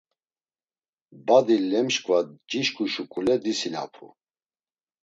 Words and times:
Badi 1.25 1.57
lemşǩva 1.71 2.19
cişǩu 2.49 2.85
şuǩule 2.93 3.35
disinapu: 3.43 4.07